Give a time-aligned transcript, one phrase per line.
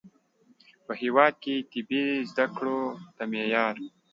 [0.85, 2.79] په هیواد کې د طبي زده کړو
[3.17, 3.75] د معیار